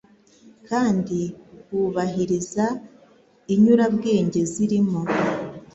kandi 0.67 1.19
wubahiriza 1.73 2.65
inyurabwenge 3.53 4.41
zirimo 4.51 4.99